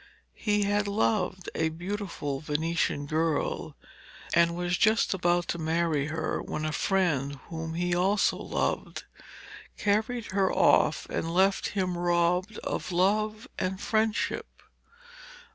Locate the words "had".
0.63-0.87